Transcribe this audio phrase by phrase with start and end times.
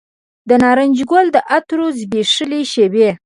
[0.49, 3.09] د نارنج ګل عطرو زبیښلې شیبې